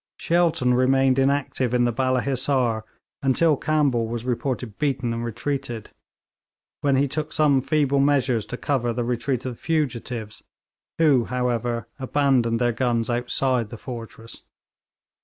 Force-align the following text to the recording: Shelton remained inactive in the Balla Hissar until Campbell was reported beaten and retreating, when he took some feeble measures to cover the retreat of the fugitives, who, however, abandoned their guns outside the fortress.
Shelton 0.17 0.73
remained 0.73 1.19
inactive 1.19 1.75
in 1.75 1.85
the 1.85 1.91
Balla 1.93 2.23
Hissar 2.23 2.83
until 3.21 3.55
Campbell 3.55 4.07
was 4.07 4.25
reported 4.25 4.79
beaten 4.79 5.13
and 5.13 5.23
retreating, 5.23 5.83
when 6.79 6.95
he 6.95 7.07
took 7.07 7.31
some 7.31 7.61
feeble 7.61 7.99
measures 7.99 8.47
to 8.47 8.57
cover 8.57 8.93
the 8.93 9.03
retreat 9.03 9.45
of 9.45 9.53
the 9.53 9.61
fugitives, 9.61 10.41
who, 10.97 11.25
however, 11.25 11.87
abandoned 11.99 12.57
their 12.59 12.73
guns 12.73 13.11
outside 13.11 13.69
the 13.69 13.77
fortress. 13.77 14.41